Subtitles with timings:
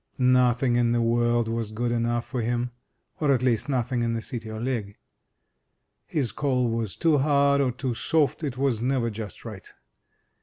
[0.17, 2.71] Nothing in the world was good enough for him;
[3.19, 4.95] or, at least, nothing in the City o* Ligg.
[6.07, 9.71] His coal was too hard or too soft; it was never just right.